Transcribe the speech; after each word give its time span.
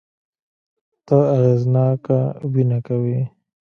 ته 1.05 1.17
اغېزناکه 1.33 2.19
وينه 2.51 2.79
کوې 2.87 3.19